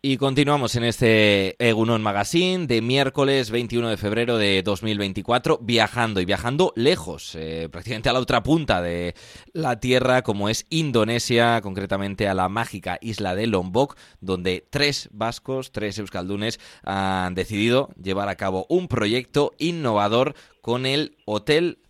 Y 0.00 0.16
continuamos 0.16 0.76
en 0.76 0.84
este 0.84 1.56
Egunon 1.58 2.02
Magazine 2.02 2.68
de 2.68 2.80
miércoles 2.80 3.50
21 3.50 3.88
de 3.88 3.96
febrero 3.96 4.38
de 4.38 4.62
2024, 4.62 5.58
viajando 5.60 6.20
y 6.20 6.24
viajando 6.24 6.72
lejos, 6.76 7.34
eh, 7.34 7.68
prácticamente 7.68 8.08
a 8.08 8.12
la 8.12 8.20
otra 8.20 8.44
punta 8.44 8.80
de 8.80 9.16
la 9.52 9.80
Tierra, 9.80 10.22
como 10.22 10.48
es 10.48 10.66
Indonesia, 10.70 11.60
concretamente 11.62 12.28
a 12.28 12.34
la 12.34 12.48
mágica 12.48 12.98
isla 13.00 13.34
de 13.34 13.48
Lombok, 13.48 13.96
donde 14.20 14.64
tres 14.70 15.08
vascos, 15.10 15.72
tres 15.72 15.98
euskaldunes, 15.98 16.60
han 16.84 17.34
decidido 17.34 17.90
llevar 18.00 18.28
a 18.28 18.36
cabo 18.36 18.66
un 18.68 18.86
proyecto 18.86 19.52
innovador 19.58 20.36
con 20.60 20.86
el 20.86 21.16
Hotel 21.24 21.80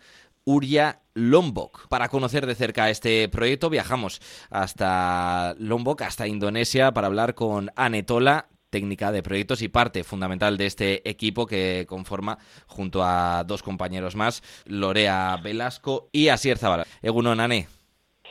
Uria 0.45 1.03
Lombok. 1.19 1.89
Para 1.89 2.09
conocer 2.09 2.47
de 2.47 2.55
cerca 2.55 2.91
este 2.91 3.29
proyecto 3.29 3.71
viajamos 3.71 4.21
hasta 4.51 5.55
Lombok, 5.59 6.03
hasta 6.03 6.29
Indonesia, 6.29 6.93
para 6.93 7.09
hablar 7.09 7.35
con 7.35 7.71
Anetola, 7.77 8.47
técnica 8.71 9.13
de 9.13 9.23
proyectos 9.23 9.63
y 9.63 9.69
parte 9.69 10.05
fundamental 10.05 10.57
de 10.57 10.67
este 10.67 11.09
equipo 11.09 11.47
que 11.47 11.87
conforma 11.89 12.39
junto 12.67 13.03
a 13.03 13.45
dos 13.45 13.63
compañeros 13.63 14.15
más, 14.15 14.43
Lorea 14.67 15.39
Velasco 15.43 16.09
y 16.13 16.29
Asier 16.29 16.59
Zabala. 16.59 16.87
Egunon, 17.03 17.41
Ane. 17.41 17.67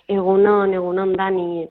Egunon, 0.08 0.73
Egunon 0.73 1.14
Dani. 1.14 1.70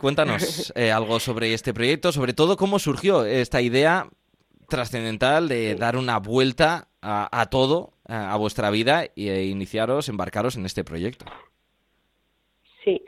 Cuéntanos 0.00 0.72
eh, 0.76 0.90
algo 0.90 1.20
sobre 1.20 1.52
este 1.52 1.74
proyecto, 1.74 2.12
sobre 2.12 2.32
todo 2.32 2.56
cómo 2.56 2.78
surgió 2.78 3.24
esta 3.24 3.60
idea 3.60 4.08
trascendental 4.68 5.48
de 5.48 5.74
dar 5.74 5.96
una 5.96 6.18
vuelta 6.18 6.88
a, 7.02 7.46
todo, 7.50 7.92
a, 8.10 8.36
vuestra 8.36 8.70
vida 8.70 9.04
e 9.16 9.44
iniciaros, 9.44 10.08
embarcaros 10.08 10.56
en 10.56 10.66
este 10.66 10.84
proyecto. 10.84 11.24
Sí, 12.84 13.02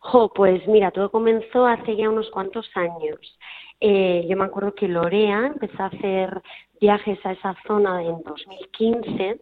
jo, 0.00 0.32
pues 0.32 0.66
mira, 0.66 0.90
todo 0.90 1.10
comenzó 1.10 1.66
hace 1.66 1.96
ya 1.96 2.08
unos 2.08 2.30
cuantos 2.30 2.68
años. 2.74 3.38
Eh, 3.80 4.26
yo 4.28 4.36
me 4.36 4.44
acuerdo 4.44 4.74
que 4.74 4.88
Lorea 4.88 5.46
empezó 5.46 5.82
a 5.82 5.86
hacer 5.86 6.42
viajes 6.80 7.18
a 7.24 7.32
esa 7.32 7.54
zona 7.66 8.02
en 8.02 8.22
2015, 8.22 9.40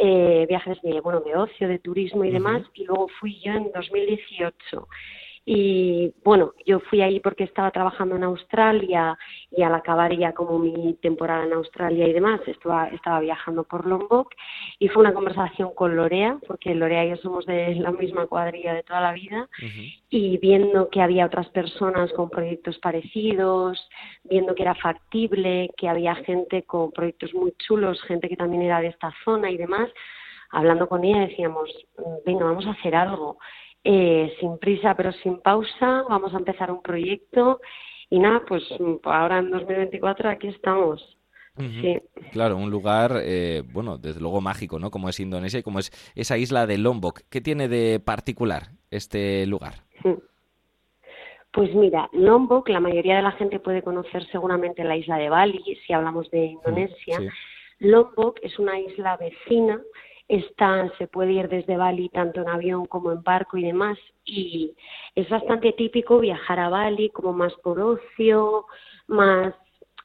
eh, 0.00 0.46
viajes 0.48 0.80
de, 0.82 1.00
bueno, 1.00 1.20
de 1.20 1.36
ocio, 1.36 1.68
de 1.68 1.78
turismo 1.78 2.24
y 2.24 2.30
demás, 2.30 2.62
y 2.74 2.84
luego 2.84 3.08
fui 3.20 3.40
yo 3.40 3.52
en 3.52 3.70
2018. 3.72 4.88
Y 5.50 6.12
bueno, 6.24 6.52
yo 6.66 6.78
fui 6.78 7.00
ahí 7.00 7.20
porque 7.20 7.44
estaba 7.44 7.70
trabajando 7.70 8.16
en 8.16 8.24
Australia 8.24 9.16
y 9.50 9.62
al 9.62 9.74
acabar 9.74 10.14
ya 10.14 10.34
como 10.34 10.58
mi 10.58 10.92
temporada 11.00 11.46
en 11.46 11.54
Australia 11.54 12.06
y 12.06 12.12
demás, 12.12 12.42
estaba, 12.46 12.88
estaba 12.88 13.20
viajando 13.20 13.64
por 13.64 13.86
Lombok 13.86 14.34
y 14.78 14.88
fue 14.88 15.00
una 15.00 15.14
conversación 15.14 15.72
con 15.74 15.96
Lorea, 15.96 16.38
porque 16.46 16.74
Lorea 16.74 17.06
y 17.06 17.08
yo 17.08 17.16
somos 17.16 17.46
de 17.46 17.76
la 17.76 17.92
misma 17.92 18.26
cuadrilla 18.26 18.74
de 18.74 18.82
toda 18.82 19.00
la 19.00 19.14
vida, 19.14 19.48
y 20.10 20.36
viendo 20.36 20.90
que 20.90 21.00
había 21.00 21.24
otras 21.24 21.48
personas 21.48 22.12
con 22.12 22.28
proyectos 22.28 22.78
parecidos, 22.80 23.88
viendo 24.24 24.54
que 24.54 24.64
era 24.64 24.74
factible, 24.74 25.70
que 25.78 25.88
había 25.88 26.14
gente 26.16 26.64
con 26.64 26.92
proyectos 26.92 27.32
muy 27.32 27.52
chulos, 27.52 28.02
gente 28.02 28.28
que 28.28 28.36
también 28.36 28.64
era 28.64 28.82
de 28.82 28.88
esta 28.88 29.14
zona 29.24 29.50
y 29.50 29.56
demás, 29.56 29.88
hablando 30.50 30.90
con 30.90 31.04
ella 31.04 31.20
decíamos, 31.20 31.70
venga, 32.26 32.44
vamos 32.44 32.66
a 32.66 32.72
hacer 32.72 32.94
algo 32.94 33.38
eh, 33.90 34.36
sin 34.38 34.58
prisa 34.58 34.94
pero 34.94 35.12
sin 35.12 35.38
pausa, 35.38 36.04
vamos 36.10 36.34
a 36.34 36.36
empezar 36.36 36.70
un 36.70 36.82
proyecto 36.82 37.58
y 38.10 38.18
nada, 38.18 38.42
pues 38.46 38.62
ahora 39.04 39.38
en 39.38 39.50
2024 39.50 40.28
aquí 40.28 40.48
estamos. 40.48 41.16
sí. 41.56 41.98
Claro, 42.32 42.58
un 42.58 42.70
lugar, 42.70 43.12
eh, 43.22 43.62
bueno, 43.72 43.96
desde 43.96 44.20
luego 44.20 44.42
mágico, 44.42 44.78
¿no? 44.78 44.90
Como 44.90 45.08
es 45.08 45.18
Indonesia 45.20 45.60
y 45.60 45.62
como 45.62 45.78
es 45.78 45.90
esa 46.14 46.36
isla 46.36 46.66
de 46.66 46.76
Lombok. 46.76 47.20
¿Qué 47.30 47.40
tiene 47.40 47.66
de 47.66 47.98
particular 47.98 48.72
este 48.90 49.46
lugar? 49.46 49.76
Pues 51.50 51.74
mira, 51.74 52.10
Lombok, 52.12 52.68
la 52.68 52.80
mayoría 52.80 53.16
de 53.16 53.22
la 53.22 53.32
gente 53.32 53.58
puede 53.58 53.82
conocer 53.82 54.26
seguramente 54.30 54.84
la 54.84 54.98
isla 54.98 55.16
de 55.16 55.30
Bali, 55.30 55.62
si 55.86 55.94
hablamos 55.94 56.30
de 56.30 56.44
Indonesia. 56.44 57.20
Lombok 57.78 58.38
es 58.42 58.58
una 58.58 58.78
isla 58.78 59.16
vecina 59.16 59.80
Está, 60.28 60.92
se 60.98 61.06
puede 61.06 61.32
ir 61.32 61.48
desde 61.48 61.78
Bali 61.78 62.10
tanto 62.10 62.42
en 62.42 62.48
avión 62.48 62.84
como 62.86 63.12
en 63.12 63.22
barco 63.22 63.56
y 63.56 63.64
demás. 63.64 63.98
Y 64.24 64.74
es 65.14 65.28
bastante 65.28 65.72
típico 65.72 66.18
viajar 66.18 66.60
a 66.60 66.68
Bali 66.68 67.08
como 67.10 67.32
más 67.32 67.54
por 67.62 67.80
ocio, 67.80 68.66
más 69.06 69.54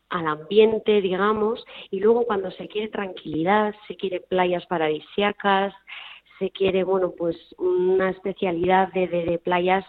al 0.09 0.27
ambiente, 0.27 1.01
digamos. 1.01 1.65
Y 1.91 1.99
luego 1.99 2.25
cuando 2.25 2.51
se 2.51 2.67
quiere 2.67 2.87
tranquilidad, 2.87 3.75
se 3.87 3.97
quiere 3.97 4.21
playas 4.21 4.65
paradisiacas, 4.67 5.73
se 6.39 6.51
quiere, 6.51 6.83
bueno, 6.83 7.13
pues 7.17 7.35
una 7.57 8.09
especialidad 8.09 8.93
de, 8.93 9.07
de, 9.07 9.39
playas 9.39 9.85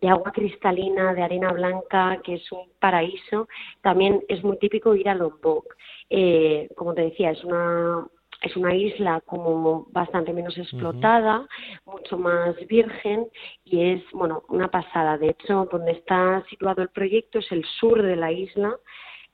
de 0.00 0.08
agua 0.08 0.32
cristalina, 0.32 1.14
de 1.14 1.22
arena 1.22 1.52
blanca, 1.52 2.20
que 2.22 2.34
es 2.34 2.52
un 2.52 2.68
paraíso. 2.78 3.48
También 3.80 4.22
es 4.28 4.44
muy 4.44 4.58
típico 4.58 4.94
ir 4.94 5.08
a 5.08 5.14
Lombok. 5.14 5.74
Eh, 6.10 6.68
como 6.76 6.94
te 6.94 7.02
decía, 7.02 7.30
es 7.30 7.42
una 7.42 8.06
es 8.44 8.56
una 8.56 8.74
isla 8.74 9.22
como 9.24 9.86
bastante 9.90 10.32
menos 10.32 10.56
explotada, 10.58 11.46
mucho 11.86 12.18
más 12.18 12.54
virgen 12.66 13.26
y 13.64 13.92
es, 13.92 14.02
bueno, 14.12 14.44
una 14.48 14.68
pasada. 14.70 15.16
De 15.16 15.30
hecho, 15.30 15.66
donde 15.72 15.92
está 15.92 16.44
situado 16.50 16.82
el 16.82 16.90
proyecto 16.90 17.38
es 17.38 17.50
el 17.52 17.64
sur 17.80 18.02
de 18.02 18.16
la 18.16 18.30
isla, 18.32 18.76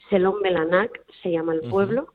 Selon 0.09 0.41
Melanak 0.41 1.05
se 1.23 1.33
llama 1.33 1.55
el 1.55 1.69
pueblo, 1.69 2.15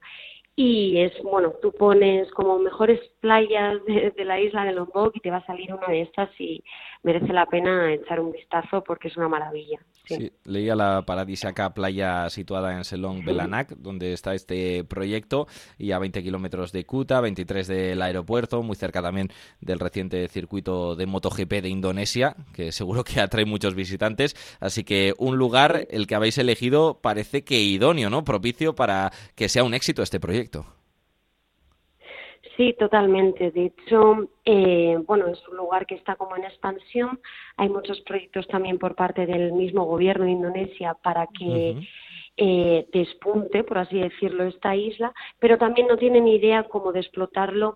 y 0.58 1.00
es, 1.00 1.12
bueno, 1.22 1.54
tú 1.62 1.74
pones 1.74 2.32
como 2.32 2.58
mejores 2.60 3.02
playas 3.20 3.84
de, 3.86 4.26
la 4.26 4.40
isla 4.40 4.64
de 4.64 4.72
Lombok 4.72 5.12
y 5.14 5.20
te 5.20 5.30
va 5.30 5.38
a 5.38 5.46
salir 5.46 5.74
una 5.74 5.88
de 5.88 6.04
estas 6.04 6.30
y 6.40 6.64
merece 7.04 7.34
la 7.34 7.46
pena 7.46 7.94
echar 7.94 8.22
un 8.22 8.32
vistazo 8.32 8.82
porque 8.82 9.10
es 9.10 9.18
una 9.18 9.28
maravilla. 9.28 9.80
Sí, 10.06 10.32
leía 10.46 10.76
la 10.76 11.04
paradisíaca 11.06 11.74
playa 11.74 12.30
situada 12.30 12.78
en 12.78 12.86
Selong 12.86 13.26
Belanak, 13.26 13.72
donde 13.72 14.14
está 14.14 14.34
este 14.34 14.84
proyecto, 14.84 15.48
y 15.78 15.92
a 15.92 16.00
20 16.00 16.22
kilómetros 16.24 16.72
de 16.72 16.86
Kuta, 16.86 17.22
23 17.22 17.68
del 17.68 18.02
aeropuerto, 18.02 18.62
muy 18.62 18.76
cerca 18.76 19.02
también 19.02 19.30
del 19.62 19.80
reciente 19.80 20.28
circuito 20.28 20.96
de 20.96 21.08
MotoGP 21.08 21.54
de 21.62 21.70
Indonesia, 21.70 22.36
que 22.54 22.72
seguro 22.72 23.04
que 23.04 23.20
atrae 23.20 23.46
muchos 23.46 23.74
visitantes. 23.74 24.36
Así 24.60 24.84
que 24.84 25.14
un 25.18 25.38
lugar, 25.38 25.88
el 25.90 26.06
que 26.08 26.16
habéis 26.16 26.38
elegido, 26.38 27.00
parece 27.02 27.44
que 27.44 27.60
idóneo, 27.62 28.10
¿no? 28.10 28.24
Propicio 28.24 28.76
para 28.76 29.12
que 29.34 29.50
sea 29.50 29.64
un 29.64 29.74
éxito 29.74 30.04
este 30.04 30.20
proyecto. 30.20 30.45
Sí, 32.56 32.74
totalmente. 32.80 33.52
De 33.52 33.66
hecho, 33.66 34.30
eh, 34.46 34.98
bueno, 35.06 35.28
es 35.28 35.46
un 35.50 35.58
lugar 35.58 35.86
que 35.86 35.96
está 35.96 36.16
como 36.16 36.38
en 36.38 36.46
expansión. 36.46 37.20
Hay 37.58 37.70
muchos 37.70 38.00
proyectos 38.02 38.48
también 38.48 38.78
por 38.78 38.96
parte 38.96 39.26
del 39.26 39.52
mismo 39.52 39.84
gobierno 39.86 40.26
de 40.26 40.32
Indonesia 40.32 40.96
para 41.04 41.28
que 41.28 41.76
eh, 42.38 42.88
despunte, 42.94 43.64
por 43.64 43.80
así 43.80 44.00
decirlo, 44.00 44.46
esta 44.46 44.76
isla, 44.76 45.14
pero 45.40 45.58
también 45.58 45.88
no 45.88 45.98
tienen 45.98 46.28
idea 46.28 46.64
cómo 46.64 46.92
de 46.94 47.02
explotarlo 47.02 47.76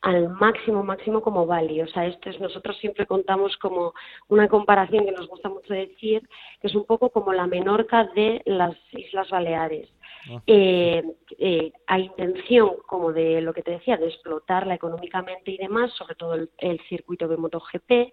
al 0.00 0.30
máximo, 0.30 0.82
máximo 0.82 1.22
como 1.22 1.46
Bali. 1.46 1.80
O 1.82 1.86
sea, 1.88 2.06
esto 2.06 2.30
es, 2.30 2.40
nosotros 2.40 2.76
siempre 2.78 3.06
contamos 3.06 3.56
como 3.56 3.94
una 4.28 4.48
comparación 4.48 5.04
que 5.04 5.12
nos 5.12 5.28
gusta 5.28 5.48
mucho 5.48 5.74
decir, 5.74 6.28
que 6.60 6.68
es 6.68 6.74
un 6.74 6.84
poco 6.84 7.10
como 7.10 7.32
la 7.32 7.46
Menorca 7.46 8.04
de 8.14 8.42
las 8.46 8.76
Islas 8.92 9.28
Baleares. 9.30 9.88
Ah. 10.28 10.42
Eh, 10.46 11.02
eh, 11.38 11.72
hay 11.86 12.04
intención, 12.04 12.72
como 12.86 13.12
de 13.12 13.40
lo 13.40 13.52
que 13.52 13.62
te 13.62 13.72
decía, 13.72 13.96
de 13.96 14.08
explotarla 14.08 14.74
económicamente 14.74 15.50
y 15.50 15.56
demás, 15.56 15.92
sobre 15.92 16.14
todo 16.14 16.34
el, 16.34 16.80
circuito 16.88 17.28
de 17.28 17.36
MotoGP, 17.36 18.12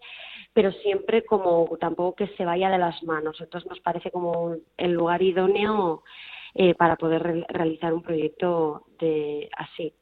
pero 0.53 0.71
siempre 0.71 1.25
como 1.25 1.67
tampoco 1.79 2.15
que 2.15 2.27
se 2.35 2.45
vaya 2.45 2.69
de 2.69 2.77
las 2.77 3.01
manos. 3.03 3.39
Entonces 3.41 3.69
nos 3.69 3.79
parece 3.81 4.11
como 4.11 4.55
el 4.77 4.93
lugar 4.93 5.21
idóneo 5.21 6.03
eh, 6.53 6.73
para 6.75 6.95
poder 6.95 7.45
realizar 7.49 7.93
un 7.93 8.01
proyecto 8.01 8.83
de 8.99 9.49
así. 9.57 9.93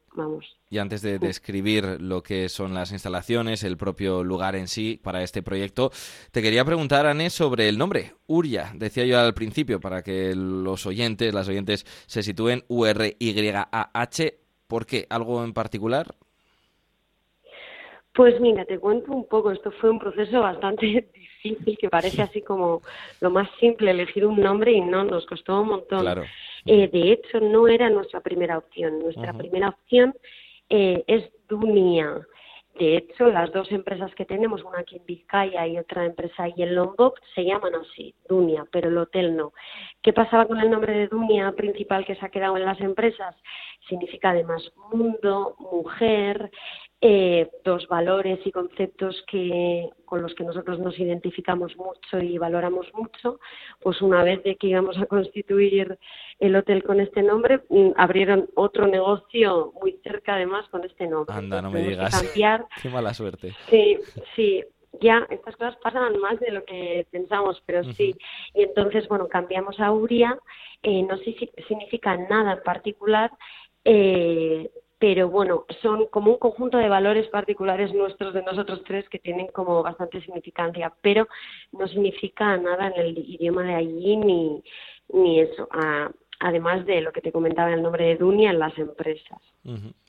Y 0.68 0.78
antes 0.78 1.02
de 1.02 1.18
describir 1.18 2.00
lo 2.00 2.22
que 2.22 2.48
son 2.48 2.74
las 2.74 2.92
instalaciones, 2.92 3.62
el 3.62 3.76
propio 3.76 4.24
lugar 4.24 4.56
en 4.56 4.68
sí 4.68 5.00
para 5.02 5.22
este 5.22 5.42
proyecto, 5.42 5.90
te 6.32 6.42
quería 6.42 6.64
preguntar, 6.64 7.06
Anne, 7.06 7.30
sobre 7.30 7.68
el 7.68 7.78
nombre, 7.78 8.14
Uria. 8.26 8.72
Decía 8.74 9.04
yo 9.04 9.18
al 9.18 9.34
principio, 9.34 9.80
para 9.80 10.02
que 10.02 10.34
los 10.34 10.86
oyentes, 10.86 11.32
las 11.32 11.48
oyentes 11.48 11.84
se 12.06 12.22
sitúen, 12.22 12.64
U-R-Y-A-H. 12.68 14.38
¿Por 14.66 14.86
qué? 14.86 15.06
¿Algo 15.08 15.44
en 15.44 15.52
particular? 15.52 16.14
Pues 18.14 18.40
mira, 18.40 18.64
te 18.64 18.78
cuento 18.78 19.12
un 19.12 19.28
poco. 19.28 19.52
Esto 19.52 19.70
fue 19.72 19.90
un 19.90 19.98
proceso 19.98 20.40
bastante 20.40 20.86
difícil, 21.14 21.76
que 21.78 21.88
parece 21.88 22.22
así 22.22 22.42
como 22.42 22.82
lo 23.20 23.30
más 23.30 23.48
simple, 23.60 23.90
elegir 23.90 24.26
un 24.26 24.40
nombre 24.40 24.72
y 24.72 24.80
no, 24.80 25.04
nos 25.04 25.26
costó 25.26 25.60
un 25.60 25.68
montón. 25.68 26.00
Claro. 26.00 26.24
Eh, 26.66 26.88
de 26.88 27.12
hecho, 27.12 27.40
no 27.40 27.68
era 27.68 27.88
nuestra 27.90 28.20
primera 28.20 28.58
opción. 28.58 28.98
Nuestra 28.98 29.32
primera 29.32 29.68
opción 29.70 30.14
eh, 30.68 31.04
es 31.06 31.30
Dunia. 31.48 32.26
De 32.78 32.98
hecho, 32.98 33.28
las 33.28 33.50
dos 33.52 33.72
empresas 33.72 34.14
que 34.14 34.26
tenemos, 34.26 34.62
una 34.62 34.80
aquí 34.80 34.96
en 34.96 35.06
Vizcaya 35.06 35.66
y 35.66 35.78
otra 35.78 36.04
empresa 36.04 36.42
ahí 36.42 36.52
en 36.58 36.74
Lombok, 36.74 37.18
se 37.34 37.42
llaman 37.42 37.74
así, 37.74 38.14
Dunia, 38.28 38.66
pero 38.70 38.90
el 38.90 38.98
hotel 38.98 39.34
no. 39.34 39.52
¿Qué 40.02 40.12
pasaba 40.12 40.46
con 40.46 40.60
el 40.60 40.70
nombre 40.70 40.92
de 40.92 41.08
Dunia 41.08 41.52
principal 41.52 42.04
que 42.04 42.16
se 42.16 42.26
ha 42.26 42.28
quedado 42.28 42.58
en 42.58 42.66
las 42.66 42.78
empresas? 42.80 43.34
Significa 43.88 44.30
además 44.30 44.70
mundo, 44.92 45.56
mujer, 45.58 46.50
eh, 47.00 47.50
dos 47.64 47.86
valores 47.88 48.38
y 48.44 48.52
conceptos 48.52 49.22
que 49.30 49.88
con 50.06 50.22
los 50.22 50.34
que 50.34 50.44
nosotros 50.44 50.78
nos 50.78 50.98
identificamos 50.98 51.76
mucho 51.76 52.18
y 52.18 52.38
valoramos 52.38 52.86
mucho, 52.94 53.38
pues 53.80 54.00
una 54.00 54.22
vez 54.22 54.42
de 54.44 54.56
que 54.56 54.68
íbamos 54.68 54.96
a 54.96 55.06
constituir 55.06 55.98
el 56.38 56.56
hotel 56.56 56.82
con 56.84 57.00
este 57.00 57.22
nombre, 57.22 57.60
mm, 57.68 57.90
abrieron 57.96 58.48
otro 58.54 58.86
negocio 58.86 59.72
muy 59.80 59.98
cerca 60.02 60.36
además 60.36 60.66
con 60.70 60.84
este 60.84 61.06
nombre. 61.06 61.34
Anda, 61.34 61.60
no 61.60 61.70
me 61.70 61.82
digas. 61.82 62.22
Qué 62.82 62.88
mala 62.88 63.12
suerte. 63.12 63.52
Sí, 63.68 63.98
sí, 64.34 64.64
ya 65.00 65.26
estas 65.30 65.56
cosas 65.56 65.76
pasan 65.82 66.18
más 66.18 66.40
de 66.40 66.50
lo 66.50 66.64
que 66.64 67.06
pensamos, 67.10 67.62
pero 67.66 67.84
sí. 67.92 68.14
Y 68.54 68.62
entonces, 68.62 69.06
bueno, 69.08 69.28
cambiamos 69.28 69.78
a 69.80 69.92
Uria, 69.92 70.38
eh, 70.82 71.02
no 71.02 71.18
significa 71.18 72.16
nada 72.16 72.54
en 72.54 72.62
particular, 72.62 73.30
eh, 73.84 74.70
pero 74.98 75.28
bueno, 75.28 75.66
son 75.82 76.06
como 76.06 76.32
un 76.32 76.38
conjunto 76.38 76.78
de 76.78 76.88
valores 76.88 77.28
particulares 77.28 77.92
nuestros 77.92 78.32
de 78.32 78.42
nosotros 78.42 78.82
tres 78.86 79.08
que 79.08 79.18
tienen 79.18 79.48
como 79.48 79.82
bastante 79.82 80.20
significancia, 80.22 80.92
pero 81.02 81.28
no 81.72 81.86
significa 81.86 82.56
nada 82.56 82.88
en 82.88 83.00
el 83.00 83.18
idioma 83.18 83.62
de 83.62 83.74
allí 83.74 84.16
ni, 84.16 84.62
ni 85.12 85.40
eso, 85.40 85.68
además 86.40 86.86
de 86.86 87.00
lo 87.00 87.12
que 87.12 87.20
te 87.20 87.32
comentaba 87.32 87.72
el 87.72 87.82
nombre 87.82 88.06
de 88.06 88.16
Dunia 88.16 88.50
en 88.50 88.58
las 88.58 88.76
empresas. 88.78 89.38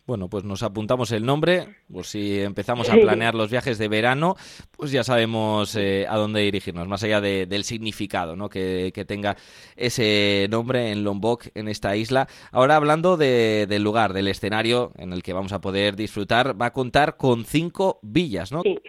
Bueno, 0.06 0.30
pues 0.30 0.46
nos 0.46 0.64
apuntamos 0.64 1.12
el 1.12 1.26
nombre, 1.26 1.68
por 1.92 2.06
si 2.06 2.40
empezamos 2.40 2.90
a 2.90 2.94
planear 2.94 3.36
los 3.36 3.52
viajes 3.52 3.78
de 3.78 3.90
verano, 3.90 4.36
pues 4.78 4.92
ya 4.92 5.04
sabemos 5.04 5.76
eh, 5.76 6.06
a 6.08 6.16
dónde 6.16 6.42
dirigirnos, 6.42 6.88
más 6.88 7.04
allá 7.04 7.20
del 7.20 7.64
significado 7.64 8.36
¿no? 8.36 8.50
que, 8.50 8.92
tenga 9.06 9.36
ese 9.76 10.48
nombre 10.50 10.92
en 10.92 11.04
Lombok, 11.04 11.48
en 11.56 11.68
esta 11.68 11.96
isla. 11.96 12.28
Ahora 12.52 12.78
hablando 12.78 13.18
del 13.18 13.84
lugar, 13.84 14.14
del 14.14 14.28
escenario 14.28 14.92
en 14.98 15.12
el 15.12 15.24
que 15.24 15.34
vamos 15.34 15.52
a 15.52 15.60
poder 15.60 15.96
disfrutar, 15.96 16.60
va 16.60 16.68
a 16.68 16.74
contar 16.74 17.18
con 17.18 17.44
cinco 17.44 18.00
villas, 18.02 18.52
¿no? 18.52 18.62
Sí. 18.62 18.80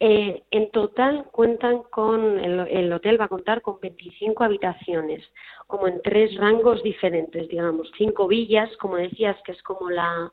Eh, 0.00 0.42
en 0.50 0.70
total 0.70 1.26
cuentan 1.30 1.82
con, 1.84 2.38
el, 2.38 2.66
el, 2.68 2.92
hotel 2.92 3.20
va 3.20 3.26
a 3.26 3.28
contar 3.28 3.62
con 3.62 3.78
25 3.80 4.42
habitaciones, 4.42 5.22
como 5.66 5.86
en 5.86 6.02
tres 6.02 6.36
rangos 6.36 6.82
diferentes, 6.82 7.48
digamos, 7.48 7.90
cinco 7.96 8.26
villas, 8.26 8.76
como 8.78 8.96
decías, 8.96 9.36
que 9.44 9.52
es 9.52 9.62
como 9.62 9.88
la, 9.90 10.30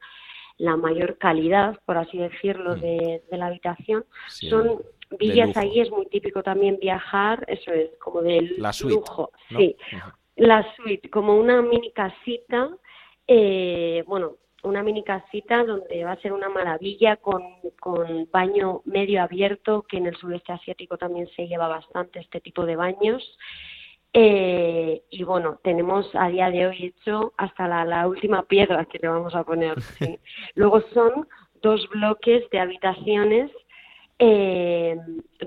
la 0.58 0.78
mayor 0.78 1.18
calidad, 1.18 1.80
por 1.86 1.98
así 1.98 2.18
decirlo, 2.18 2.76
mm. 2.76 2.82
de, 2.82 3.22
la 3.32 3.48
habitación. 3.48 4.06
Son 4.28 4.82
villas 5.20 5.56
ahí, 5.58 5.80
es 5.80 5.90
muy 5.90 6.06
típico 6.06 6.44
también 6.44 6.78
viajar, 6.80 7.44
eso 7.48 7.72
es, 7.72 7.90
como 8.00 8.22
del 8.22 8.58
lujo. 8.84 9.32
Sí, 9.50 9.76
la 10.36 10.66
suite, 10.76 11.10
como 11.10 11.36
una 11.36 11.62
mini 11.62 11.92
casita, 11.92 12.70
eh, 13.28 14.04
bueno, 14.08 14.38
una 14.64 14.84
mini 14.84 15.04
casita 15.04 15.64
donde 15.64 16.04
va 16.04 16.14
a 16.14 16.22
ser 16.22 16.34
una 16.34 16.50
maravilla 16.50 17.18
con, 17.18 17.44
con 17.80 18.28
baño 18.32 18.82
medio 18.86 19.22
abierto, 19.22 19.84
que 19.84 19.98
en 19.98 20.08
el 20.08 20.16
sudeste 20.16 20.52
asiático 20.52 20.98
también 20.98 21.28
se 21.36 21.48
lleva 21.48 21.68
bastante 21.68 22.20
este 22.20 22.42
tipo 22.42 22.66
de 22.66 22.76
baños. 22.76 23.38
Eh, 24.14 25.04
y 25.10 25.24
bueno, 25.24 25.60
tenemos 25.64 26.10
a 26.14 26.28
día 26.28 26.52
de 26.52 26.68
hoy 26.68 26.86
hecho 26.88 27.34
hasta 27.38 27.86
la, 27.86 28.08
última 28.08 28.44
piedra 28.44 28.86
que 28.86 29.00
le 29.00 29.08
vamos 29.08 29.34
a 29.36 29.44
poner. 29.44 29.76
Luego 30.56 30.82
son 30.94 31.28
dos 31.62 31.88
bloques 31.90 32.50
de 32.50 32.60
habitaciones 32.60 33.52
eh, 34.24 34.96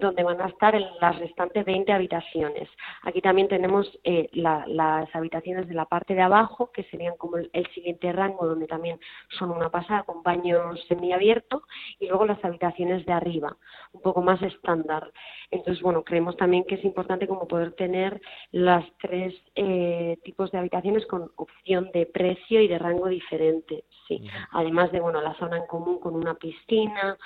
donde 0.00 0.24
van 0.24 0.40
a 0.40 0.48
estar 0.48 0.74
las 1.00 1.16
restantes 1.20 1.64
20 1.64 1.92
habitaciones. 1.92 2.68
Aquí 3.02 3.20
también 3.20 3.46
tenemos 3.46 3.88
eh, 4.02 4.28
las 4.32 5.14
habitaciones 5.14 5.68
de 5.68 5.74
la 5.74 5.84
parte 5.84 6.16
de 6.16 6.22
abajo, 6.22 6.72
que 6.72 6.82
serían 6.90 7.16
como 7.16 7.36
el, 7.36 7.50
siguiente 7.72 8.12
rango, 8.12 8.48
donde 8.48 8.66
también 8.66 8.98
son 9.38 9.50
una 9.50 9.70
pasada 9.70 10.02
con 10.02 10.24
baño 10.24 10.74
semiabierto, 10.88 11.62
y 12.00 12.08
luego 12.08 12.26
las 12.26 12.44
habitaciones 12.44 13.06
de 13.06 13.12
arriba, 13.12 13.56
un 13.92 14.02
poco 14.02 14.22
más 14.22 14.42
estándar. 14.42 15.12
Entonces, 15.52 15.80
bueno, 15.80 16.02
creemos 16.02 16.36
también 16.36 16.64
que 16.64 16.74
es 16.74 16.84
importante 16.84 17.28
como 17.28 17.46
poder 17.46 17.74
tener 17.74 18.20
las 18.50 18.84
tres 19.00 19.34
eh, 19.54 20.18
tipos 20.24 20.50
de 20.50 20.58
habitaciones 20.58 21.06
con 21.06 21.30
opción 21.36 21.90
de 21.94 22.06
precio 22.06 22.60
y 22.60 22.66
de 22.66 22.78
rango 22.78 23.06
diferente, 23.06 23.84
sí. 24.08 24.20
Además 24.50 24.90
de, 24.90 24.98
bueno, 24.98 25.20
la 25.20 25.34
zona 25.34 25.58
en 25.58 25.66
común 25.66 26.00
con 26.00 26.16
una 26.16 26.34
piscina, 26.34 27.16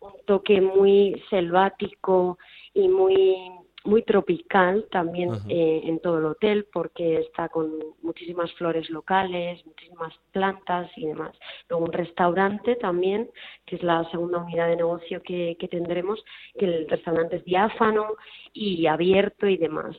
un 0.00 0.12
toque 0.26 0.60
muy 0.60 0.97
selvático 1.30 2.38
y 2.74 2.88
muy 2.88 3.36
muy 3.84 4.02
tropical 4.02 4.86
también 4.90 5.30
eh, 5.48 5.80
en 5.84 6.00
todo 6.00 6.18
el 6.18 6.26
hotel 6.26 6.66
porque 6.72 7.20
está 7.20 7.48
con 7.48 7.72
muchísimas 8.02 8.52
flores 8.54 8.90
locales, 8.90 9.64
muchísimas 9.64 10.12
plantas 10.32 10.90
y 10.96 11.06
demás. 11.06 11.34
Luego 11.68 11.86
un 11.86 11.92
restaurante 11.92 12.76
también, 12.76 13.30
que 13.64 13.76
es 13.76 13.82
la 13.82 14.08
segunda 14.10 14.38
unidad 14.38 14.68
de 14.68 14.76
negocio 14.76 15.22
que, 15.22 15.56
que 15.58 15.68
tendremos, 15.68 16.22
que 16.58 16.66
el 16.66 16.88
restaurante 16.88 17.36
es 17.36 17.44
diáfano 17.44 18.14
y 18.52 18.86
abierto 18.86 19.46
y 19.46 19.56
demás. 19.56 19.96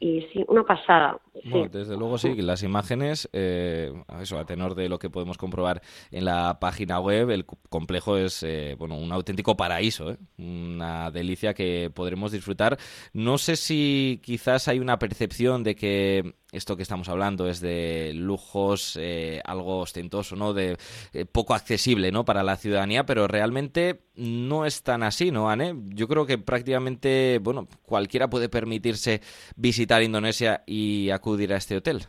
Y 0.00 0.22
sí, 0.32 0.44
una 0.48 0.62
pasada. 0.62 1.18
Bueno, 1.44 1.68
desde 1.68 1.96
luego 1.96 2.18
sí, 2.18 2.34
las 2.36 2.62
imágenes, 2.62 3.28
eh, 3.32 3.92
eso 4.20 4.38
a 4.38 4.44
tenor 4.44 4.74
de 4.74 4.88
lo 4.88 4.98
que 4.98 5.10
podemos 5.10 5.36
comprobar 5.36 5.82
en 6.10 6.24
la 6.24 6.58
página 6.60 7.00
web, 7.00 7.30
el 7.30 7.44
complejo 7.44 8.16
es 8.16 8.42
eh, 8.42 8.76
bueno 8.78 8.96
un 8.96 9.12
auténtico 9.12 9.56
paraíso, 9.56 10.12
¿eh? 10.12 10.16
una 10.38 11.10
delicia 11.10 11.54
que 11.54 11.90
podremos 11.92 12.32
disfrutar. 12.32 12.78
No 13.12 13.38
sé 13.38 13.56
si 13.56 14.20
quizás 14.22 14.68
hay 14.68 14.78
una 14.78 14.98
percepción 14.98 15.62
de 15.64 15.74
que 15.74 16.34
esto 16.54 16.76
que 16.76 16.82
estamos 16.82 17.08
hablando 17.08 17.48
es 17.48 17.60
de 17.60 18.12
lujos, 18.14 18.96
eh, 19.00 19.40
algo 19.44 19.80
ostentoso, 19.80 20.36
¿no? 20.36 20.52
De 20.52 20.76
eh, 21.12 21.24
poco 21.26 21.54
accesible, 21.54 22.12
¿no? 22.12 22.24
Para 22.24 22.42
la 22.42 22.56
ciudadanía, 22.56 23.04
pero 23.04 23.26
realmente 23.26 24.00
no 24.14 24.64
es 24.64 24.82
tan 24.82 25.02
así, 25.02 25.30
¿no, 25.30 25.50
Anne? 25.50 25.74
Yo 25.88 26.08
creo 26.08 26.26
que 26.26 26.38
prácticamente, 26.38 27.38
bueno, 27.42 27.66
cualquiera 27.84 28.28
puede 28.28 28.48
permitirse 28.48 29.20
visitar 29.56 30.02
Indonesia 30.02 30.62
y 30.66 31.10
acudir 31.10 31.52
a 31.52 31.56
este 31.56 31.76
hotel. 31.76 32.02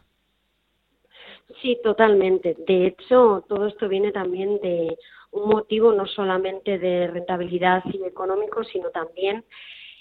Sí, 1.62 1.80
totalmente. 1.84 2.56
De 2.68 2.88
hecho, 2.88 3.44
todo 3.48 3.68
esto 3.68 3.88
viene 3.88 4.12
también 4.12 4.60
de 4.62 4.98
un 5.32 5.50
motivo 5.50 5.92
no 5.94 6.06
solamente 6.08 6.78
de 6.78 7.08
rentabilidad 7.08 7.84
y 7.92 8.04
económico, 8.04 8.64
sino 8.64 8.90
también 8.90 9.44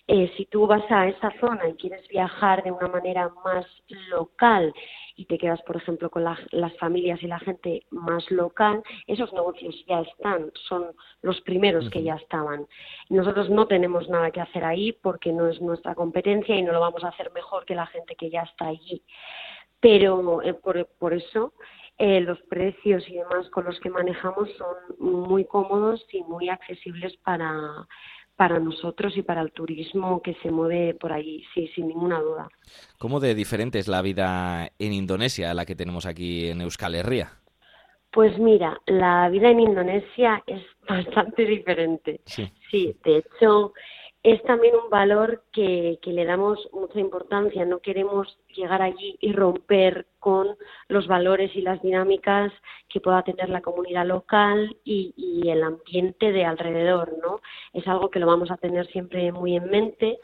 eh, 0.07 0.31
si 0.37 0.45
tú 0.47 0.67
vas 0.67 0.85
a 0.91 1.09
esa 1.09 1.31
zona 1.41 1.67
y 1.69 1.75
quieres 1.75 2.07
viajar 2.09 2.63
de 2.63 2.71
una 2.71 2.89
manera 2.89 3.31
más 3.43 3.67
local 4.11 4.75
y 5.17 5.25
te 5.25 5.39
quedas, 5.39 5.63
por 5.63 5.77
ejemplo, 5.77 6.11
con 6.11 6.25
las 6.25 6.77
familias 6.79 7.23
y 7.23 7.27
la 7.27 7.39
gente 7.39 7.87
más 7.91 8.31
local, 8.31 8.83
esos 9.07 9.33
negocios 9.33 9.75
ya 9.89 10.01
están, 10.01 10.51
son 10.69 10.89
los 11.23 11.41
primeros 11.43 11.89
que 11.89 12.03
ya 12.03 12.17
estaban. 12.17 12.67
Nosotros 13.09 13.49
no 13.49 13.67
tenemos 13.67 14.09
nada 14.11 14.31
que 14.31 14.43
hacer 14.43 14.65
ahí 14.65 14.93
porque 14.93 15.33
no 15.33 15.49
es 15.49 15.61
nuestra 15.63 15.95
competencia 15.95 16.55
y 16.55 16.63
no 16.63 16.73
lo 16.73 16.81
vamos 16.81 17.03
a 17.05 17.09
hacer 17.09 17.31
mejor 17.33 17.65
que 17.65 17.75
la 17.75 17.87
gente 17.87 18.15
que 18.17 18.29
ya 18.29 18.43
está 18.43 18.67
allí. 18.67 19.03
Pero 19.81 20.43
eh, 20.43 20.53
por, 20.53 20.87
por, 20.99 21.15
eso 21.15 21.55
eh, 21.97 22.21
los 22.21 22.41
precios 22.43 23.09
y 23.09 23.15
demás 23.15 23.49
con 23.51 23.65
los 23.65 23.79
que 23.81 23.89
manejamos 23.89 24.51
son 24.59 24.77
muy 24.99 25.45
cómodos 25.47 26.05
y 26.13 26.23
muy 26.25 26.49
accesibles 26.49 27.17
para, 27.19 27.87
para 28.37 28.59
nosotros 28.59 29.17
y 29.17 29.23
para 29.23 29.43
el 29.43 29.53
turismo 29.53 30.21
que 30.23 30.35
se 30.43 30.51
mueve 30.51 30.95
por 30.95 31.13
allí, 31.13 31.45
sí, 31.55 31.69
sin 31.75 31.89
ninguna 31.89 32.21
duda. 32.21 32.49
¿Cómo 32.99 33.21
de 33.21 33.35
diferente 33.35 33.79
es 33.79 33.89
la 33.89 34.03
vida 34.03 34.71
en 34.79 34.93
Indonesia 34.93 35.51
a 35.51 35.55
la 35.55 35.65
que 35.65 35.77
tenemos 35.77 36.07
aquí 36.07 36.49
en 36.49 36.61
Euskal 36.61 36.95
Herria? 36.95 37.33
Pues 38.11 38.39
mira, 38.39 38.81
la 38.87 39.29
vida 39.29 39.51
en 39.51 39.61
Indonesia 39.61 40.43
es 40.47 40.63
bastante 40.89 41.45
diferente. 41.45 42.21
Sí, 42.27 42.51
sí 42.71 42.97
de 43.05 43.19
hecho, 43.19 43.73
es 44.23 44.43
también 44.45 44.75
un 44.75 44.89
valor 44.89 45.45
que, 45.53 45.99
que, 46.01 46.13
le 46.13 46.25
damos 46.25 46.59
mucha 46.73 46.99
importancia. 46.99 47.65
No 47.65 47.81
queremos 47.81 48.39
llegar 48.57 48.83
allí 48.83 49.17
y 49.21 49.33
romper 49.33 50.07
con 50.19 50.57
los 50.89 51.07
valores 51.07 51.55
y 51.55 51.61
las 51.61 51.83
dinámicas 51.83 52.53
que 52.95 53.01
pueda 53.01 53.25
tener 53.25 53.49
la 53.49 53.61
comunidad 53.61 54.07
local 54.07 54.77
y, 54.85 55.13
y 55.17 55.51
el 55.51 55.65
ambiente 55.65 56.31
de 56.31 56.45
alrededor, 56.45 57.19
¿no? 57.21 57.41
Es 57.73 57.89
algo 57.89 58.09
que 58.09 58.21
lo 58.21 58.29
vamos 58.29 58.53
a 58.53 58.57
tener 58.57 58.87
siempre 58.87 59.33
muy 59.33 59.57
en 59.57 59.69
mente 59.69 60.21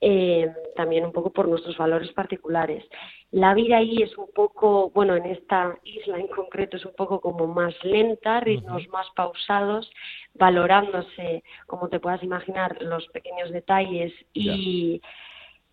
eh, 0.00 0.50
también 0.74 1.04
un 1.04 1.12
poco 1.12 1.30
por 1.30 1.48
nuestros 1.48 1.76
valores 1.76 2.12
particulares. 2.12 2.82
La 3.30 3.52
vida 3.52 3.76
ahí 3.76 4.02
es 4.02 4.16
un 4.16 4.30
poco, 4.34 4.90
bueno, 4.90 5.16
en 5.16 5.26
esta 5.26 5.78
isla 5.84 6.18
en 6.18 6.28
concreto 6.28 6.78
es 6.78 6.84
un 6.86 6.94
poco 6.94 7.20
como 7.20 7.46
más 7.46 7.74
lenta, 7.84 8.40
ritmos 8.40 8.88
más 8.88 9.06
pausados, 9.14 9.90
valorándose, 10.34 11.44
como 11.66 11.88
te 11.88 12.00
puedas 12.00 12.22
imaginar, 12.22 12.80
los 12.80 13.06
pequeños 13.08 13.50
detalles 13.50 14.12
y... 14.32 15.02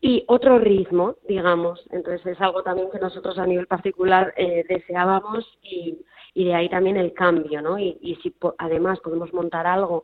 y 0.02 0.24
otro 0.28 0.60
ritmo, 0.60 1.16
digamos. 1.28 1.80
Entonces 1.92 2.26
es 2.26 2.42
algo 2.42 2.64
también 2.64 2.90
que 2.92 3.00
nosotros 3.00 3.38
a 3.38 3.46
nivel 3.46 3.68
particular 3.68 4.34
eh, 4.36 4.66
deseábamos 4.68 5.46
y, 5.62 6.00
y, 6.34 6.46
de 6.46 6.56
ahí 6.56 6.70
también 6.70 6.98
el 6.98 7.14
cambio, 7.14 7.62
¿no? 7.62 7.78
Y, 7.78 7.98
y 8.02 8.16
si 8.18 8.34
además 8.58 9.00
podemos 9.00 9.34
montar 9.34 9.68
algo 9.68 10.04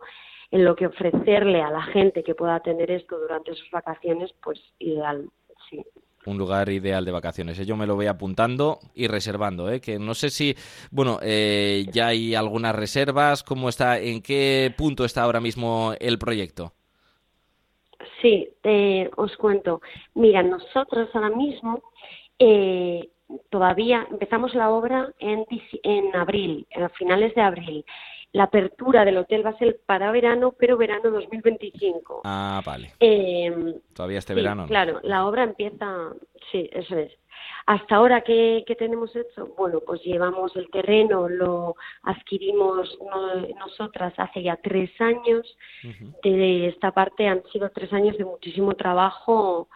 en 0.52 0.64
lo 0.64 0.76
que 0.76 0.88
ofrecerle 0.88 1.62
a 1.62 1.70
la 1.70 1.84
gente 1.84 2.24
que 2.24 2.36
pueda 2.36 2.60
tener 2.62 2.90
esto 2.92 3.20
durante 3.20 3.54
sus 3.56 3.70
vacaciones, 3.72 4.34
pues 4.42 4.60
ideal, 4.80 5.30
sí. 5.70 5.84
un 6.26 6.38
lugar 6.38 6.70
ideal 6.70 7.04
de 7.04 7.12
vacaciones. 7.12 7.66
Yo 7.66 7.76
me 7.76 7.88
lo 7.88 7.96
voy 7.96 8.08
apuntando 8.08 8.80
y 8.96 9.08
reservando, 9.08 9.70
¿eh? 9.70 9.82
que 9.82 10.00
no 10.00 10.14
sé 10.14 10.30
si, 10.30 10.56
bueno, 10.92 11.20
eh, 11.22 11.86
ya 11.92 12.08
hay 12.08 12.36
algunas 12.36 12.76
reservas, 12.76 13.44
¿cómo 13.44 13.68
está, 13.70 14.00
en 14.00 14.22
qué 14.22 14.74
punto 14.78 15.04
está 15.04 15.24
ahora 15.24 15.42
mismo 15.42 15.94
el 16.00 16.18
proyecto? 16.18 16.74
Sí, 18.22 18.50
os 19.16 19.36
cuento. 19.38 19.82
Mira, 20.16 20.42
nosotros 20.44 21.10
ahora 21.14 21.30
mismo 21.30 21.82
eh, 22.40 23.10
todavía 23.50 24.08
empezamos 24.10 24.54
la 24.56 24.70
obra 24.70 25.12
en, 25.20 25.46
en 25.84 26.16
abril, 26.16 26.68
a 26.76 26.90
finales 26.90 27.34
de 27.36 27.42
abril 27.42 27.86
la 28.34 28.44
apertura 28.44 29.06
del 29.06 29.18
hotel 29.18 29.46
va 29.46 29.52
a 29.52 29.58
ser 29.58 29.80
para 29.86 30.12
verano, 30.12 30.54
pero 30.58 30.78
verano 30.78 31.10
2025. 31.10 32.22
Ah, 32.24 32.62
vale. 32.66 32.94
Eh, 33.00 33.76
Todavía 33.94 34.20
este 34.20 34.34
verano. 34.34 34.68
Claro, 34.68 35.00
la 35.04 35.26
obra 35.26 35.44
empieza, 35.44 36.14
sí, 36.52 36.70
eso 36.72 36.98
es. 36.98 37.12
Hasta 37.66 37.96
ahora, 37.96 38.22
¿qué, 38.22 38.64
tenemos 38.78 39.16
hecho? 39.16 39.54
Bueno, 39.58 39.80
pues 39.86 40.02
llevamos 40.04 40.56
el 40.56 40.70
terreno, 40.70 41.28
lo 41.28 41.76
adquirimos 42.04 42.98
nosotras 43.60 44.14
hace 44.18 44.44
ya 44.44 44.58
tres 44.58 44.90
años. 45.00 45.58
De 46.24 46.68
esta 46.68 46.92
parte 46.92 47.28
han 47.28 47.44
sido 47.52 47.70
tres 47.70 47.92
años 47.92 48.18
de 48.18 48.26
muchísimo 48.26 48.74
trabajo 48.74 49.68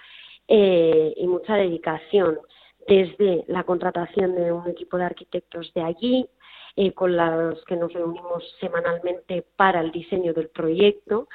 eh, 0.48 1.14
y 1.18 1.28
mucha 1.28 1.56
dedicación. 1.56 2.40
Desde 2.88 3.44
la 3.48 3.64
contratación 3.64 4.36
de 4.36 4.52
un 4.52 4.68
equipo 4.68 4.98
de 4.98 5.06
arquitectos 5.06 5.72
de 5.74 5.82
allí, 5.82 6.30
eh, 6.76 6.94
con 6.94 7.16
los 7.16 7.64
que 7.66 7.76
nos 7.76 7.92
reunimos 7.94 8.44
semanalmente 8.60 9.46
para 9.56 9.82
el 9.82 9.92
diseño 9.92 10.34
del 10.34 10.50
proyecto, 10.50 11.28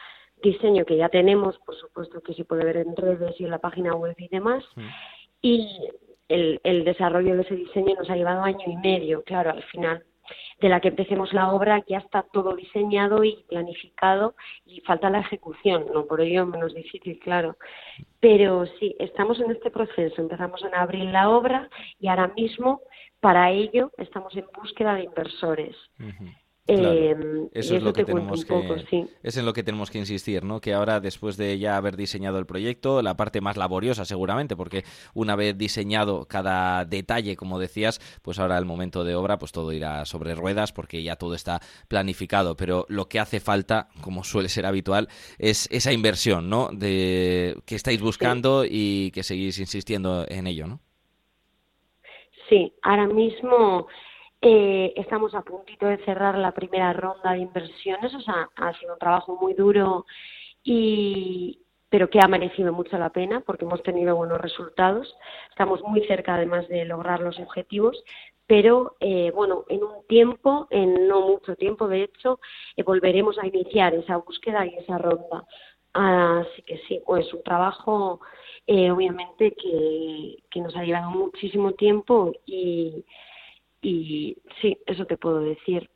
diseño 0.42 0.84
que 0.84 0.96
ya 0.96 1.08
tenemos, 1.08 1.58
por 1.58 1.76
supuesto 1.76 2.20
que 2.22 2.34
se 2.34 2.44
puede 2.44 2.64
ver 2.64 2.78
en 2.78 2.96
redes 2.96 3.38
y 3.38 3.44
en 3.44 3.50
la 3.50 3.58
página 3.58 3.94
web 3.94 4.14
y 4.18 4.28
demás, 4.28 4.64
y 5.42 5.68
el, 6.28 6.60
el 6.64 6.84
desarrollo 6.84 7.36
de 7.36 7.42
ese 7.42 7.54
diseño 7.54 7.94
nos 7.96 8.10
ha 8.10 8.16
llevado 8.16 8.42
año 8.42 8.64
y 8.66 8.76
medio, 8.76 9.22
claro, 9.22 9.50
al 9.50 9.62
final 9.64 10.04
de 10.60 10.68
la 10.68 10.80
que 10.80 10.88
empecemos 10.88 11.32
la 11.32 11.50
obra 11.50 11.84
ya 11.86 11.98
está 11.98 12.22
todo 12.32 12.54
diseñado 12.54 13.24
y 13.24 13.44
planificado 13.48 14.34
y 14.64 14.80
falta 14.80 15.10
la 15.10 15.20
ejecución, 15.20 15.86
no 15.92 16.06
por 16.06 16.20
ello 16.20 16.46
menos 16.46 16.74
difícil, 16.74 17.18
claro. 17.18 17.56
Pero 18.20 18.66
sí, 18.78 18.96
estamos 18.98 19.40
en 19.40 19.50
este 19.50 19.70
proceso, 19.70 20.20
empezamos 20.20 20.62
en 20.64 20.74
abril 20.74 21.12
la 21.12 21.30
obra 21.30 21.68
y 22.00 22.08
ahora 22.08 22.28
mismo 22.28 22.80
para 23.20 23.50
ello 23.50 23.90
estamos 23.98 24.36
en 24.36 24.46
búsqueda 24.54 24.94
de 24.94 25.04
inversores. 25.04 25.76
Em, 26.68 27.48
eso 27.52 27.76
es 27.76 27.82
lo 27.82 27.92
que 27.92 28.04
tenemos 28.04 28.44
que 28.44 29.06
es 29.22 29.36
en 29.36 29.46
lo 29.46 29.52
que 29.52 29.62
tenemos 29.62 29.88
que 29.90 29.98
insistir, 29.98 30.42
¿no? 30.42 30.60
Que 30.60 30.74
ahora 30.74 30.98
después 30.98 31.36
de 31.36 31.58
ya 31.60 31.76
haber 31.76 31.96
diseñado 31.96 32.40
el 32.40 32.46
proyecto, 32.46 33.02
la 33.02 33.16
parte 33.16 33.40
más 33.40 33.56
laboriosa 33.56 34.04
seguramente, 34.04 34.56
porque 34.56 34.84
una 35.14 35.36
vez 35.36 35.56
diseñado 35.56 36.26
cada 36.26 36.84
detalle, 36.84 37.36
como 37.36 37.60
decías, 37.60 38.00
pues 38.22 38.40
ahora 38.40 38.58
el 38.58 38.64
momento 38.64 39.04
de 39.04 39.14
obra, 39.14 39.38
pues 39.38 39.52
todo 39.52 39.72
irá 39.72 40.04
sobre 40.06 40.34
ruedas 40.34 40.72
porque 40.72 41.04
ya 41.04 41.14
todo 41.14 41.34
está 41.34 41.60
planificado. 41.86 42.56
Pero 42.56 42.84
lo 42.88 43.08
que 43.08 43.20
hace 43.20 43.38
falta, 43.38 43.88
como 44.00 44.24
suele 44.24 44.48
ser 44.48 44.66
habitual, 44.66 45.08
es 45.38 45.68
esa 45.70 45.92
inversión, 45.92 46.50
¿no? 46.50 46.70
De 46.72 47.56
que 47.64 47.76
estáis 47.76 48.00
buscando 48.00 48.64
y 48.68 49.12
que 49.12 49.22
seguís 49.22 49.60
insistiendo 49.60 50.26
en 50.28 50.48
ello, 50.48 50.66
¿no? 50.66 50.80
Sí, 52.48 52.72
ahora 52.82 53.06
mismo 53.06 53.86
eh, 54.40 54.92
estamos 54.96 55.34
a 55.34 55.42
puntito 55.42 55.86
de 55.86 55.98
cerrar 56.04 56.36
la 56.38 56.52
primera 56.52 56.92
ronda 56.92 57.32
de 57.32 57.38
inversiones, 57.38 58.14
o 58.14 58.20
sea, 58.20 58.48
ha 58.56 58.72
sido 58.74 58.94
un 58.94 58.98
trabajo 58.98 59.36
muy 59.40 59.54
duro 59.54 60.06
y 60.62 61.62
pero 61.88 62.10
que 62.10 62.20
ha 62.20 62.28
merecido 62.28 62.72
mucho 62.72 62.98
la 62.98 63.10
pena 63.10 63.40
porque 63.40 63.64
hemos 63.64 63.82
tenido 63.82 64.16
buenos 64.16 64.40
resultados. 64.40 65.16
Estamos 65.50 65.80
muy 65.82 66.04
cerca 66.06 66.34
además 66.34 66.68
de 66.68 66.84
lograr 66.84 67.20
los 67.20 67.38
objetivos, 67.38 68.02
pero 68.46 68.96
eh, 69.00 69.30
bueno, 69.34 69.64
en 69.68 69.82
un 69.84 70.06
tiempo, 70.08 70.66
en 70.70 71.06
no 71.08 71.20
mucho 71.28 71.54
tiempo 71.56 71.88
de 71.88 72.02
hecho, 72.02 72.40
eh, 72.76 72.82
volveremos 72.82 73.38
a 73.38 73.46
iniciar 73.46 73.94
esa 73.94 74.16
búsqueda 74.16 74.66
y 74.66 74.76
esa 74.76 74.98
ronda. 74.98 75.44
Así 75.92 76.62
que 76.62 76.78
sí, 76.88 77.00
pues 77.06 77.32
un 77.32 77.42
trabajo 77.42 78.20
eh, 78.66 78.90
obviamente 78.90 79.52
que, 79.52 80.36
que 80.50 80.60
nos 80.60 80.76
ha 80.76 80.82
llevado 80.84 81.10
muchísimo 81.10 81.72
tiempo 81.72 82.32
y, 82.44 83.04
y 83.82 84.36
sí, 84.60 84.76
eso 84.86 85.04
te 85.04 85.16
puedo 85.16 85.40
decir. 85.40 85.88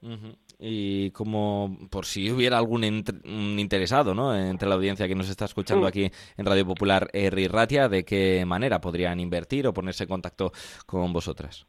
Y 0.58 1.10
como 1.12 1.76
por 1.90 2.04
si 2.04 2.30
hubiera 2.30 2.58
algún 2.58 2.84
interesado 2.84 4.14
¿no? 4.14 4.36
entre 4.36 4.68
la 4.68 4.74
audiencia 4.74 5.08
que 5.08 5.14
nos 5.14 5.30
está 5.30 5.46
escuchando 5.46 5.86
aquí 5.86 6.10
en 6.36 6.46
Radio 6.46 6.66
Popular 6.66 7.08
eh, 7.12 7.30
Ratia, 7.48 7.88
¿de 7.88 8.04
qué 8.04 8.44
manera 8.46 8.80
podrían 8.80 9.20
invertir 9.20 9.66
o 9.66 9.72
ponerse 9.72 10.04
en 10.04 10.10
contacto 10.10 10.52
con 10.86 11.12
vosotras? 11.12 11.66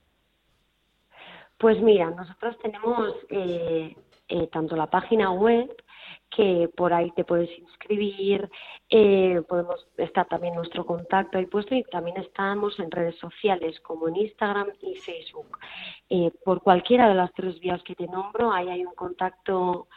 Pues 1.58 1.80
mira, 1.82 2.10
nosotros 2.10 2.58
tenemos 2.62 3.13
eh, 3.30 3.96
eh, 4.27 4.48
tanto 4.51 4.75
la 4.75 4.89
página 4.89 5.32
web 5.32 5.70
que 6.30 6.70
por 6.75 6.94
ahí 6.94 7.12
te 7.12 7.25
puedes 7.25 7.50
inscribir, 7.60 8.50
eh, 8.89 9.41
podemos 9.48 9.88
estar 9.98 10.27
también 10.27 10.56
nuestro 10.56 10.86
contacto 10.86 11.38
ahí 11.38 11.46
puesto 11.46 11.75
y 11.75 11.84
también 11.84 12.18
estamos 12.18 12.80
en 12.80 12.89
redes 12.89 13.18
sociales 13.20 13.80
como 13.82 14.08
en 14.08 14.15
Instagram 14.15 14.70
y 14.82 14.96
Facebook. 14.96 15.58
Eh, 16.10 16.32
por 16.46 16.62
cualquiera 16.62 17.10
de 17.10 17.15
las 17.15 17.34
tres 17.34 17.60
vías 17.60 17.84
que 17.84 17.96
te 17.96 18.08
nombro, 18.08 18.51
ahí 18.51 18.70
hay 18.70 18.86
un 18.86 18.96
contacto 18.96 19.88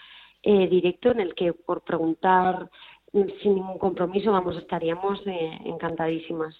eh, 0.43 0.67
directo 0.69 1.11
en 1.11 1.21
el 1.21 1.35
que 1.35 1.53
por 1.53 1.83
preguntar 1.83 2.69
mm, 3.13 3.29
sin 3.43 3.55
ningún 3.55 3.79
compromiso, 3.79 4.33
vamos, 4.33 4.57
estaríamos 4.57 5.21
encantadísimas. 5.27 6.55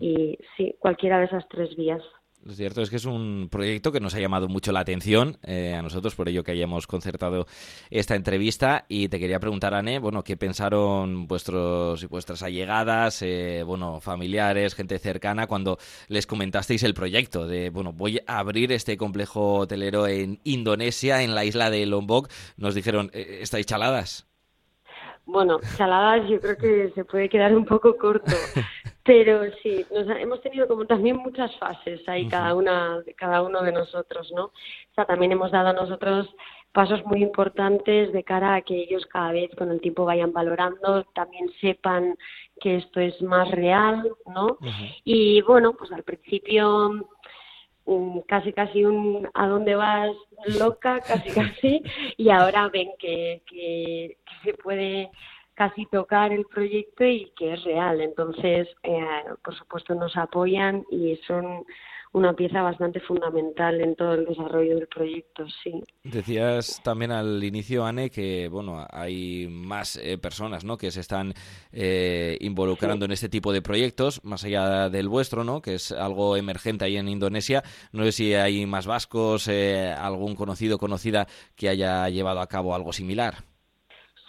Y 0.00 0.36
sí, 0.56 0.74
cualquiera 0.80 1.20
de 1.20 1.26
esas 1.26 1.46
tres 1.48 1.76
vías. 1.76 2.02
Lo 2.42 2.54
cierto 2.54 2.80
es 2.80 2.88
que 2.88 2.96
es 2.96 3.04
un 3.04 3.48
proyecto 3.50 3.92
que 3.92 4.00
nos 4.00 4.14
ha 4.14 4.18
llamado 4.18 4.48
mucho 4.48 4.72
la 4.72 4.80
atención 4.80 5.36
eh, 5.42 5.74
a 5.74 5.82
nosotros, 5.82 6.14
por 6.14 6.26
ello 6.26 6.42
que 6.42 6.52
hayamos 6.52 6.86
concertado 6.86 7.46
esta 7.90 8.14
entrevista. 8.14 8.86
Y 8.88 9.08
te 9.08 9.18
quería 9.18 9.38
preguntar, 9.38 9.74
Anne, 9.74 9.98
bueno, 9.98 10.24
¿qué 10.24 10.38
pensaron 10.38 11.26
vuestros 11.26 12.02
y 12.02 12.06
vuestras 12.06 12.42
allegadas, 12.42 13.20
eh, 13.20 13.62
bueno, 13.66 14.00
familiares, 14.00 14.74
gente 14.74 14.98
cercana, 14.98 15.46
cuando 15.46 15.78
les 16.08 16.26
comentasteis 16.26 16.82
el 16.82 16.94
proyecto 16.94 17.46
de, 17.46 17.68
bueno, 17.68 17.92
voy 17.92 18.20
a 18.26 18.38
abrir 18.38 18.72
este 18.72 18.96
complejo 18.96 19.56
hotelero 19.58 20.06
en 20.06 20.40
Indonesia, 20.44 21.22
en 21.22 21.34
la 21.34 21.44
isla 21.44 21.68
de 21.68 21.84
Lombok? 21.84 22.30
Nos 22.56 22.74
dijeron, 22.74 23.10
eh, 23.12 23.40
¿estáis 23.42 23.66
chaladas? 23.66 24.29
Bueno, 25.32 25.60
chaladas 25.76 26.28
yo 26.28 26.40
creo 26.40 26.56
que 26.56 26.90
se 26.94 27.04
puede 27.04 27.28
quedar 27.28 27.54
un 27.54 27.64
poco 27.64 27.96
corto, 27.96 28.24
pero 29.04 29.42
sí, 29.62 29.86
nos, 29.94 30.08
hemos 30.18 30.40
tenido 30.42 30.66
como 30.66 30.86
también 30.86 31.16
muchas 31.16 31.56
fases 31.56 32.00
ahí 32.08 32.26
cada 32.26 32.54
una, 32.54 32.98
cada 33.16 33.42
uno 33.42 33.62
de 33.62 33.70
nosotros, 33.70 34.32
¿no? 34.34 34.46
O 34.46 34.94
sea, 34.94 35.04
también 35.04 35.30
hemos 35.30 35.52
dado 35.52 35.68
a 35.68 35.72
nosotros 35.72 36.28
pasos 36.72 37.04
muy 37.04 37.22
importantes 37.22 38.12
de 38.12 38.24
cara 38.24 38.56
a 38.56 38.62
que 38.62 38.82
ellos 38.82 39.06
cada 39.06 39.32
vez 39.32 39.50
con 39.56 39.70
el 39.70 39.80
tiempo 39.80 40.04
vayan 40.04 40.32
valorando, 40.32 41.04
también 41.14 41.48
sepan 41.60 42.16
que 42.60 42.76
esto 42.76 43.00
es 43.00 43.20
más 43.22 43.50
real, 43.52 44.10
¿no? 44.26 44.58
Y 45.04 45.42
bueno, 45.42 45.74
pues 45.74 45.92
al 45.92 46.02
principio 46.02 47.08
casi 48.26 48.52
casi 48.52 48.84
un 48.84 49.28
a 49.34 49.46
dónde 49.46 49.74
vas 49.74 50.12
loca, 50.58 51.00
casi 51.00 51.30
casi, 51.30 51.82
y 52.16 52.30
ahora 52.30 52.68
ven 52.68 52.90
que, 52.98 53.42
que, 53.46 54.16
se 54.44 54.54
puede 54.54 55.10
casi 55.54 55.84
tocar 55.86 56.32
el 56.32 56.46
proyecto 56.46 57.04
y 57.04 57.30
que 57.36 57.54
es 57.54 57.64
real. 57.64 58.00
Entonces, 58.00 58.68
eh, 58.82 59.24
por 59.44 59.54
supuesto, 59.54 59.94
nos 59.94 60.16
apoyan 60.16 60.84
y 60.90 61.16
son 61.26 61.64
una 62.12 62.32
pieza 62.32 62.62
bastante 62.62 62.98
fundamental 63.00 63.80
en 63.80 63.94
todo 63.94 64.14
el 64.14 64.24
desarrollo 64.24 64.74
del 64.76 64.88
proyecto, 64.88 65.46
sí. 65.62 65.82
Decías 66.02 66.80
también 66.82 67.12
al 67.12 67.42
inicio, 67.44 67.84
Anne, 67.84 68.10
que 68.10 68.48
bueno, 68.48 68.84
hay 68.90 69.46
más 69.48 69.96
eh, 69.96 70.18
personas 70.18 70.64
¿no? 70.64 70.76
que 70.76 70.90
se 70.90 71.00
están 71.00 71.34
eh, 71.72 72.36
involucrando 72.40 73.04
en 73.04 73.12
este 73.12 73.28
tipo 73.28 73.52
de 73.52 73.62
proyectos, 73.62 74.24
más 74.24 74.44
allá 74.44 74.88
del 74.88 75.08
vuestro, 75.08 75.44
¿no? 75.44 75.62
que 75.62 75.74
es 75.74 75.92
algo 75.92 76.36
emergente 76.36 76.84
ahí 76.84 76.96
en 76.96 77.08
Indonesia. 77.08 77.62
No 77.92 78.02
sé 78.04 78.12
si 78.12 78.34
hay 78.34 78.66
más 78.66 78.86
vascos, 78.86 79.46
eh, 79.46 79.92
algún 79.96 80.34
conocido 80.34 80.78
conocida 80.78 81.28
que 81.54 81.68
haya 81.68 82.08
llevado 82.08 82.40
a 82.40 82.48
cabo 82.48 82.74
algo 82.74 82.92
similar. 82.92 83.49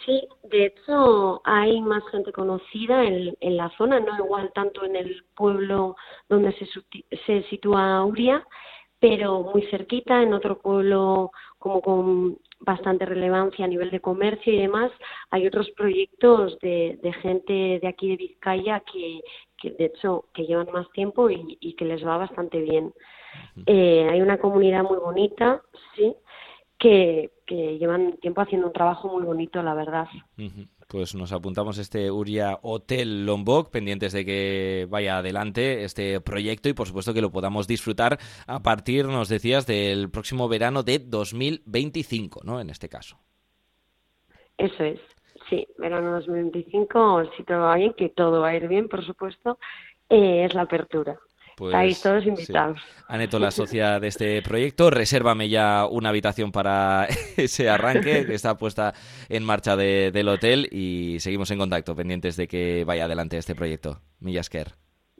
Sí, 0.04 0.26
de 0.44 0.66
hecho 0.66 1.40
hay 1.44 1.80
más 1.80 2.02
gente 2.10 2.32
conocida 2.32 3.04
en, 3.04 3.36
en 3.40 3.56
la 3.56 3.70
zona, 3.76 4.00
no 4.00 4.16
igual 4.18 4.50
tanto 4.54 4.84
en 4.84 4.96
el 4.96 5.24
pueblo 5.36 5.96
donde 6.28 6.52
se, 6.54 6.66
se 7.26 7.42
sitúa 7.44 8.04
Uria, 8.04 8.44
pero 8.98 9.42
muy 9.42 9.62
cerquita, 9.66 10.22
en 10.22 10.32
otro 10.32 10.58
pueblo 10.58 11.30
como 11.58 11.80
con 11.80 12.38
bastante 12.60 13.04
relevancia 13.06 13.64
a 13.64 13.68
nivel 13.68 13.90
de 13.90 14.00
comercio 14.00 14.52
y 14.52 14.58
demás, 14.58 14.90
hay 15.30 15.46
otros 15.46 15.70
proyectos 15.70 16.58
de, 16.60 16.98
de 17.02 17.12
gente 17.14 17.78
de 17.80 17.88
aquí 17.88 18.10
de 18.10 18.16
Vizcaya 18.16 18.80
que, 18.80 19.20
que 19.56 19.70
de 19.70 19.86
hecho 19.86 20.26
que 20.32 20.46
llevan 20.46 20.70
más 20.72 20.90
tiempo 20.92 21.30
y, 21.30 21.58
y 21.60 21.74
que 21.74 21.84
les 21.84 22.04
va 22.06 22.16
bastante 22.16 22.60
bien. 22.60 22.92
Eh, 23.66 24.08
hay 24.10 24.20
una 24.20 24.38
comunidad 24.38 24.84
muy 24.84 24.98
bonita, 24.98 25.62
sí, 25.96 26.14
que, 26.78 27.30
llevan 27.54 28.16
tiempo 28.18 28.40
haciendo 28.40 28.68
un 28.68 28.72
trabajo 28.72 29.08
muy 29.08 29.24
bonito, 29.24 29.62
la 29.62 29.74
verdad. 29.74 30.06
Pues 30.88 31.14
nos 31.14 31.32
apuntamos 31.32 31.78
este 31.78 32.10
Uria 32.10 32.58
Hotel 32.62 33.24
Lombok, 33.24 33.70
pendientes 33.70 34.12
de 34.12 34.24
que 34.24 34.86
vaya 34.90 35.18
adelante 35.18 35.84
este 35.84 36.20
proyecto 36.20 36.68
y 36.68 36.74
por 36.74 36.86
supuesto 36.86 37.14
que 37.14 37.22
lo 37.22 37.30
podamos 37.30 37.66
disfrutar 37.66 38.18
a 38.46 38.62
partir, 38.62 39.06
nos 39.06 39.28
decías, 39.28 39.66
del 39.66 40.10
próximo 40.10 40.48
verano 40.48 40.82
de 40.82 40.98
2025, 40.98 42.40
¿no? 42.44 42.60
En 42.60 42.70
este 42.70 42.88
caso. 42.88 43.18
Eso 44.58 44.84
es, 44.84 45.00
sí, 45.48 45.66
verano 45.78 46.12
2025, 46.12 47.30
si 47.36 47.42
todo 47.44 47.60
va 47.60 47.76
bien, 47.76 47.94
que 47.94 48.10
todo 48.10 48.40
va 48.40 48.48
a 48.48 48.56
ir 48.56 48.68
bien, 48.68 48.88
por 48.88 49.04
supuesto, 49.04 49.58
eh, 50.08 50.44
es 50.44 50.54
la 50.54 50.62
apertura. 50.62 51.18
Pues, 51.56 51.74
Estáis 51.74 52.02
todos 52.02 52.26
invitados. 52.26 52.80
Aneto, 53.08 53.38
la 53.38 53.50
socia 53.50 54.00
de 54.00 54.08
este 54.08 54.40
proyecto, 54.42 54.90
resérvame 54.90 55.48
ya 55.48 55.86
una 55.86 56.08
habitación 56.08 56.50
para 56.50 57.06
ese 57.36 57.68
arranque 57.68 58.24
que 58.26 58.34
está 58.34 58.56
puesta 58.56 58.94
en 59.28 59.44
marcha 59.44 59.76
del 59.76 60.28
hotel 60.28 60.68
y 60.70 61.18
seguimos 61.20 61.50
en 61.50 61.58
contacto, 61.58 61.94
pendientes 61.94 62.36
de 62.36 62.48
que 62.48 62.84
vaya 62.86 63.04
adelante 63.04 63.36
este 63.36 63.54
proyecto. 63.54 64.00
Millasker. 64.20 64.72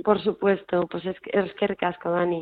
Por 0.03 0.23
supuesto, 0.23 0.87
pues 0.91 1.05
es, 1.05 1.17
es 1.33 1.53
que 1.55 1.77
casco, 1.77 2.11
Dani. 2.11 2.41